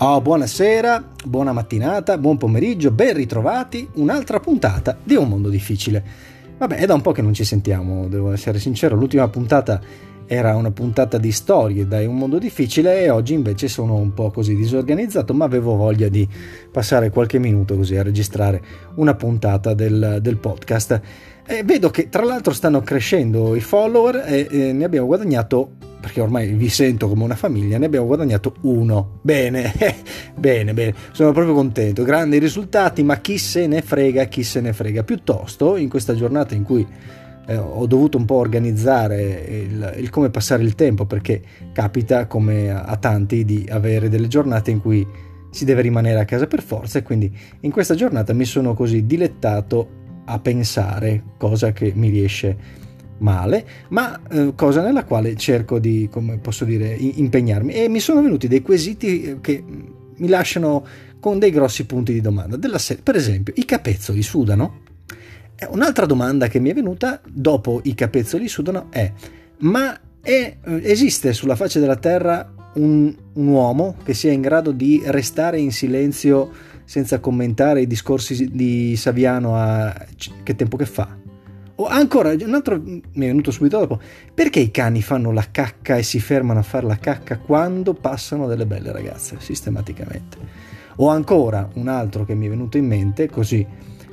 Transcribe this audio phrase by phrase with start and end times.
[0.00, 6.04] Oh, buonasera, buona mattinata, buon pomeriggio, ben ritrovati, un'altra puntata di Un Mondo Difficile.
[6.56, 9.80] Vabbè, è da un po' che non ci sentiamo, devo essere sincero, l'ultima puntata
[10.24, 14.30] era una puntata di storie dai Un Mondo Difficile e oggi invece sono un po'
[14.30, 16.28] così disorganizzato, ma avevo voglia di
[16.70, 18.62] passare qualche minuto così a registrare
[18.94, 21.00] una puntata del, del podcast.
[21.50, 26.20] E vedo che tra l'altro stanno crescendo i follower e, e ne abbiamo guadagnato perché
[26.20, 29.18] ormai vi sento come una famiglia, ne abbiamo guadagnato uno.
[29.22, 29.72] Bene,
[30.36, 32.02] bene, bene, sono proprio contento.
[32.02, 35.02] Grandi risultati, ma chi se ne frega, chi se ne frega.
[35.04, 36.86] Piuttosto, in questa giornata in cui
[37.46, 42.70] eh, ho dovuto un po' organizzare il, il, come passare il tempo, perché capita, come
[42.70, 45.06] a, tanti, di avere delle giornate in cui
[45.50, 49.06] si deve rimanere a casa per forza e quindi in questa giornata mi sono così
[49.06, 49.97] dilettato
[50.28, 52.56] a pensare, cosa che mi riesce
[53.18, 57.72] male, ma eh, cosa nella quale cerco di, come posso dire, impegnarmi.
[57.72, 60.84] E mi sono venuti dei quesiti eh, che mi lasciano
[61.18, 62.56] con dei grossi punti di domanda.
[62.56, 64.86] Della serie, per esempio, i capezzoli sudano?
[65.70, 69.10] Un'altra domanda che mi è venuta dopo i capezzoli sudano è:
[69.60, 74.72] ma è, eh, esiste sulla faccia della Terra un, un uomo che sia in grado
[74.72, 79.94] di restare in silenzio senza commentare i discorsi di Saviano a
[80.42, 81.18] che tempo che fa?
[81.74, 84.00] O ancora, un altro mi è venuto subito dopo,
[84.32, 88.46] perché i cani fanno la cacca e si fermano a fare la cacca quando passano
[88.46, 90.38] delle belle ragazze, sistematicamente?
[90.96, 93.64] O ancora, un altro che mi è venuto in mente, così,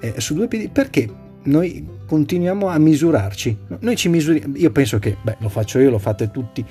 [0.00, 1.10] eh, su due piedi, perché
[1.44, 3.56] noi continuiamo a misurarci?
[3.78, 6.62] Noi ci misuriamo, io penso che, beh, lo faccio io, lo fate tutti,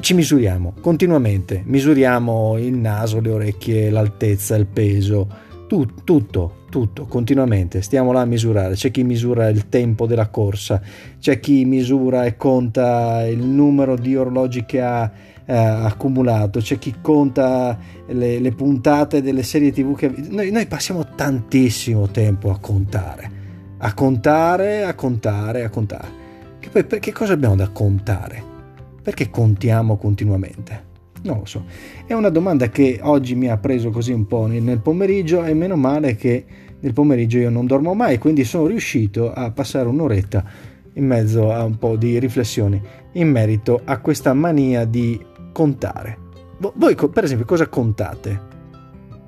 [0.00, 5.28] ci misuriamo continuamente, misuriamo il naso, le orecchie, l'altezza, il peso,
[5.66, 10.80] tu, tutto, tutto, continuamente, stiamo là a misurare, c'è chi misura il tempo della corsa,
[11.18, 15.10] c'è chi misura e conta il numero di orologi che ha
[15.44, 20.12] eh, accumulato, c'è chi conta le, le, puntate delle serie tv che...
[20.28, 23.30] Noi, noi passiamo tantissimo tempo a contare,
[23.78, 26.24] a contare, a contare, a contare.
[26.58, 28.55] Che poi che cosa abbiamo da contare?
[29.06, 30.84] Perché contiamo continuamente?
[31.22, 31.64] Non lo so.
[32.04, 35.76] È una domanda che oggi mi ha preso così un po' nel pomeriggio e meno
[35.76, 36.44] male che
[36.80, 40.44] nel pomeriggio io non dormo mai, quindi sono riuscito a passare un'oretta
[40.94, 46.18] in mezzo a un po' di riflessioni in merito a questa mania di contare.
[46.58, 48.54] Voi, per esempio, cosa contate?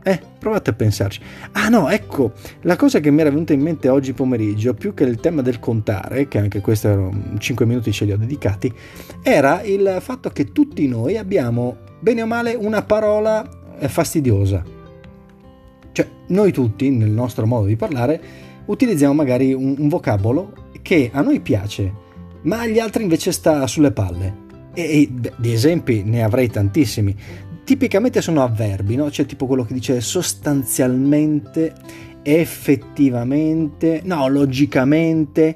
[0.03, 1.20] Eh, provate a pensarci.
[1.53, 2.32] Ah no, ecco,
[2.62, 5.59] la cosa che mi era venuta in mente oggi pomeriggio, più che il tema del
[5.59, 8.72] contare, che anche questo erano 5 minuti ce li ho dedicati,
[9.22, 13.47] era il fatto che tutti noi abbiamo, bene o male, una parola
[13.81, 14.76] fastidiosa
[15.98, 18.20] cioè, noi tutti, nel nostro modo di parlare,
[18.66, 21.92] utilizziamo magari un, un vocabolo che a noi piace,
[22.42, 24.47] ma agli altri invece sta sulle palle.
[24.75, 27.16] E di esempi ne avrei tantissimi.
[27.68, 29.10] Tipicamente sono avverbi, no?
[29.10, 31.74] C'è tipo quello che dice sostanzialmente,
[32.22, 35.54] effettivamente, no, logicamente.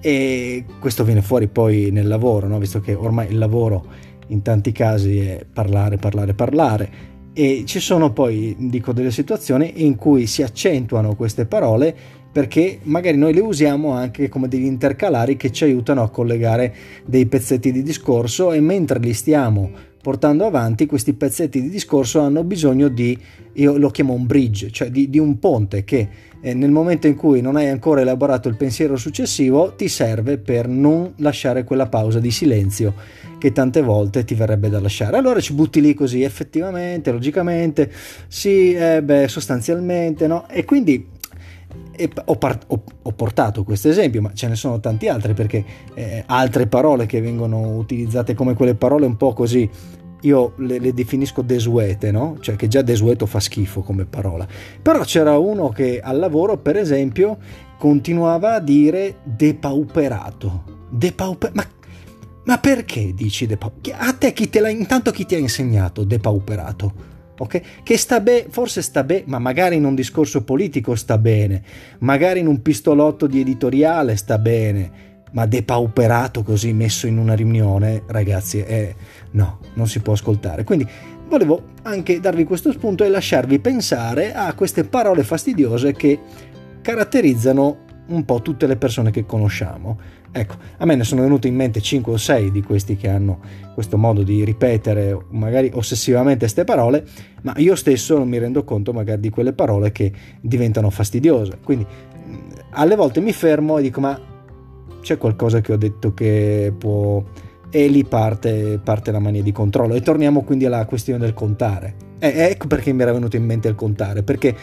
[0.00, 2.58] E questo viene fuori poi nel lavoro, no?
[2.58, 3.84] visto che ormai il lavoro
[4.28, 6.90] in tanti casi è parlare, parlare, parlare
[7.34, 11.94] e ci sono poi, dico, delle situazioni in cui si accentuano queste parole
[12.32, 17.26] perché magari noi le usiamo anche come degli intercalari che ci aiutano a collegare dei
[17.26, 22.88] pezzetti di discorso e mentre li stiamo portando avanti questi pezzetti di discorso hanno bisogno
[22.88, 23.16] di,
[23.54, 26.08] io lo chiamo un bridge, cioè di, di un ponte che
[26.40, 30.68] eh, nel momento in cui non hai ancora elaborato il pensiero successivo ti serve per
[30.68, 32.94] non lasciare quella pausa di silenzio
[33.38, 35.16] che tante volte ti verrebbe da lasciare.
[35.16, 37.90] Allora ci butti lì così, effettivamente, logicamente,
[38.28, 40.48] sì, eh, beh, sostanzialmente, no?
[40.48, 41.18] E quindi
[42.24, 45.64] ho, part- ho, ho, portato questo esempio, ma ce ne sono tanti altri perché
[45.94, 49.68] eh, altre parole che vengono utilizzate come quelle parole un po' così,
[50.22, 52.36] io le, le, definisco desuete, no?
[52.40, 54.46] Cioè che già desueto fa schifo come parola.
[54.80, 57.38] Però c'era uno che al lavoro, per esempio,
[57.78, 60.78] continuava a dire depauperato.
[60.90, 61.64] Depauper- ma,
[62.44, 64.04] ma perché dici depauperato?
[64.04, 67.18] A te chi te l'ha, intanto chi ti ha insegnato depauperato?
[67.42, 67.82] Ok?
[67.82, 71.62] Che sta bene, forse sta bene, ma magari in un discorso politico sta bene,
[72.00, 78.02] magari in un pistolotto di editoriale sta bene, ma depauperato così messo in una riunione,
[78.08, 78.94] ragazzi, è,
[79.32, 80.64] no, non si può ascoltare.
[80.64, 80.86] Quindi
[81.28, 86.18] volevo anche darvi questo spunto e lasciarvi pensare a queste parole fastidiose che
[86.82, 89.98] caratterizzano un po' tutte le persone che conosciamo.
[90.32, 93.40] Ecco, a me ne sono venute in mente 5 o 6 di questi che hanno
[93.74, 97.04] questo modo di ripetere magari ossessivamente queste parole,
[97.42, 101.58] ma io stesso non mi rendo conto magari di quelle parole che diventano fastidiose.
[101.64, 101.86] Quindi
[102.70, 104.18] alle volte mi fermo e dico ma
[105.00, 107.24] c'è qualcosa che ho detto che può
[107.70, 109.94] e lì parte, parte, la mania di controllo.
[109.94, 112.08] E torniamo quindi alla questione del contare.
[112.18, 114.54] E ecco perché mi era venuto in mente il contare, perché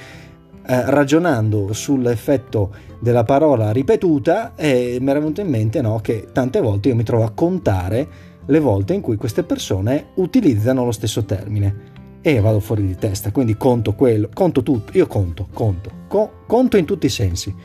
[0.67, 6.59] eh, ragionando sull'effetto della parola ripetuta eh, mi era venuto in mente no, che tante
[6.59, 8.07] volte io mi trovo a contare
[8.45, 13.31] le volte in cui queste persone utilizzano lo stesso termine e vado fuori di testa,
[13.31, 17.55] quindi conto quello, conto tutto, io conto, conto, co- conto in tutti i sensi.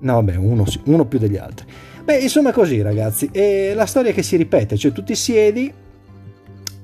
[0.00, 1.66] No, vabbè, uno, uno più degli altri.
[2.04, 5.72] Beh, insomma così ragazzi, è la storia che si ripete, cioè tu ti siedi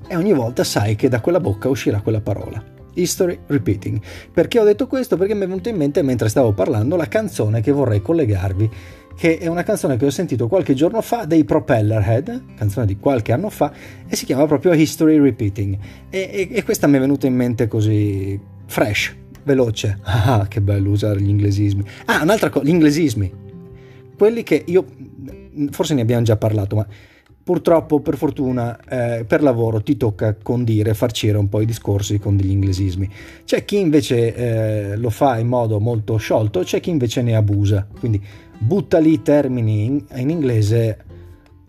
[0.07, 2.61] e ogni volta sai che da quella bocca uscirà quella parola.
[2.93, 3.99] History repeating.
[4.33, 5.17] Perché ho detto questo?
[5.17, 8.69] Perché mi è venuta in mente mentre stavo parlando la canzone che vorrei collegarvi,
[9.15, 13.31] che è una canzone che ho sentito qualche giorno fa dei Propellerhead, canzone di qualche
[13.31, 13.71] anno fa,
[14.07, 15.77] e si chiama proprio History repeating.
[16.09, 19.99] E, e, e questa mi è venuta in mente così fresh, veloce.
[20.31, 21.83] Ah, che bello usare gli inglesismi.
[22.05, 23.31] Ah, un'altra cosa, gli inglesismi.
[24.17, 24.85] Quelli che io
[25.71, 26.85] forse ne abbiamo già parlato, ma
[27.43, 32.37] purtroppo per fortuna eh, per lavoro ti tocca condire, farcire un po' i discorsi con
[32.37, 33.09] degli inglesismi.
[33.43, 37.87] C'è chi invece eh, lo fa in modo molto sciolto, c'è chi invece ne abusa,
[37.99, 38.21] quindi
[38.57, 41.05] butta lì termini in, in inglese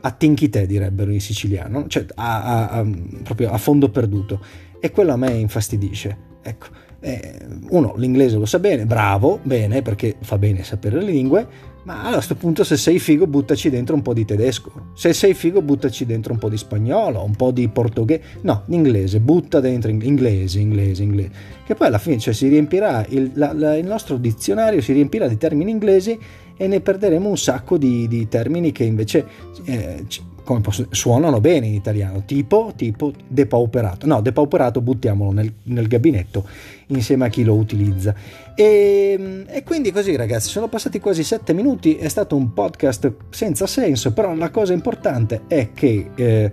[0.04, 2.86] a tinchite direbbero in siciliano, cioè a, a, a,
[3.22, 4.40] proprio a fondo perduto
[4.80, 6.30] e quello a me infastidisce.
[6.42, 6.66] Ecco,
[7.00, 7.38] eh,
[7.70, 11.46] uno l'inglese lo sa bene, bravo, bene perché fa bene sapere le lingue,
[11.84, 15.34] ma a questo punto se sei figo buttaci dentro un po' di tedesco, se sei
[15.34, 19.90] figo buttaci dentro un po' di spagnolo, un po' di portoghese, no, l'inglese, butta dentro
[19.90, 21.31] inglese, inglese, inglese,
[21.67, 25.26] che poi alla fine cioè, si riempirà, il, la, la, il, nostro dizionario si riempirà
[25.26, 26.19] di termini inglesi
[26.56, 29.26] e ne perderemo un sacco di, di termini che invece
[29.64, 30.05] eh,
[30.44, 34.06] come posso, suonano bene in italiano, tipo, tipo depauperato.
[34.06, 36.46] No, depauperato buttiamolo nel, nel gabinetto
[36.88, 38.14] insieme a chi lo utilizza.
[38.54, 43.66] E, e, quindi così ragazzi, sono passati quasi sette minuti, è stato un podcast senza
[43.66, 46.52] senso, però la cosa importante è che eh,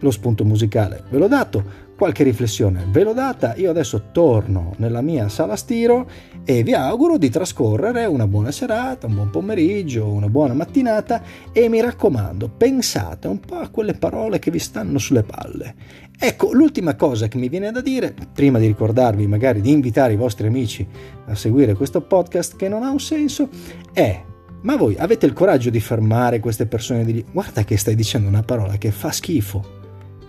[0.00, 5.00] lo spunto musicale ve l'ho dato, qualche riflessione ve l'ho data, io adesso torno nella
[5.00, 6.08] mia sala stiro
[6.44, 11.68] e vi auguro di trascorrere una buona serata, un buon pomeriggio, una buona mattinata e
[11.68, 15.74] mi raccomando, pensate un po' a quelle parole che vi stanno sulle palle.
[16.16, 20.16] Ecco, l'ultima cosa che mi viene da dire, prima di ricordarvi magari di invitare i
[20.16, 20.86] vostri amici
[21.26, 23.48] a seguire questo podcast che non ha un senso,
[23.92, 24.22] è
[24.60, 27.96] ma voi avete il coraggio di fermare queste persone e di dire guarda che stai
[27.96, 29.76] dicendo una parola che fa schifo.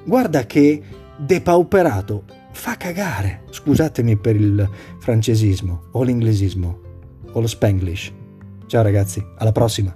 [0.04, 0.82] Guarda che
[1.20, 3.44] depauperato fa cagare.
[3.50, 4.70] Scusatemi per il
[5.00, 6.80] francesismo o l'inglesismo
[7.32, 8.12] o lo spanglish.
[8.66, 9.96] Ciao ragazzi, alla prossima.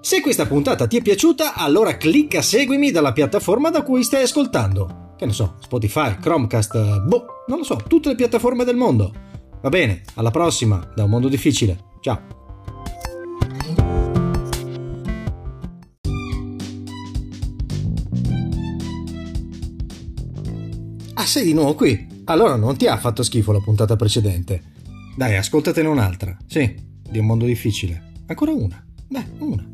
[0.00, 5.12] Se questa puntata ti è piaciuta, allora clicca seguimi dalla piattaforma da cui stai ascoltando.
[5.18, 9.12] Che ne so, Spotify, Chromecast, boh, non lo so, tutte le piattaforme del mondo.
[9.60, 11.78] Va bene, alla prossima, da un mondo difficile.
[12.00, 12.37] Ciao.
[21.26, 22.06] Sei di nuovo qui.
[22.24, 24.62] Allora non ti ha fatto schifo la puntata precedente.
[25.16, 26.36] Dai, ascoltatene un'altra.
[26.46, 28.12] Sì, di un mondo difficile.
[28.26, 28.84] Ancora una.
[29.08, 29.66] Beh, una.